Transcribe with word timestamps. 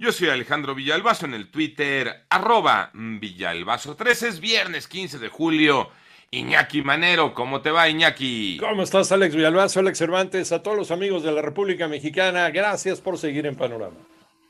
Yo 0.00 0.12
soy 0.12 0.30
Alejandro 0.30 0.74
Villalbazo 0.74 1.26
en 1.26 1.34
el 1.34 1.50
Twitter, 1.50 2.24
arroba 2.30 2.90
Villalbazo3. 2.94 4.28
Es 4.28 4.40
viernes 4.40 4.88
15 4.88 5.18
de 5.18 5.28
julio. 5.28 5.90
Iñaki 6.30 6.80
Manero, 6.80 7.34
¿cómo 7.34 7.60
te 7.60 7.70
va, 7.70 7.86
Iñaki? 7.86 8.56
¿Cómo 8.60 8.82
estás, 8.82 9.12
Alex 9.12 9.36
Villalbazo, 9.36 9.80
Alex 9.80 9.98
Cervantes? 9.98 10.52
A 10.52 10.62
todos 10.62 10.78
los 10.78 10.90
amigos 10.90 11.22
de 11.22 11.32
la 11.32 11.42
República 11.42 11.86
Mexicana, 11.86 12.48
gracias 12.48 12.98
por 12.98 13.18
seguir 13.18 13.44
en 13.44 13.56
Panorama. 13.56 13.98